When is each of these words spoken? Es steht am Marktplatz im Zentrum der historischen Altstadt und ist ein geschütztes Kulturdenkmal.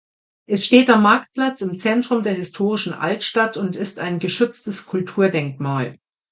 Es 0.49 0.65
steht 0.65 0.89
am 0.89 1.03
Marktplatz 1.03 1.61
im 1.61 1.77
Zentrum 1.77 2.23
der 2.23 2.33
historischen 2.33 2.91
Altstadt 2.95 3.55
und 3.55 3.75
ist 3.75 3.99
ein 3.99 4.17
geschütztes 4.17 4.87
Kulturdenkmal. 4.87 5.99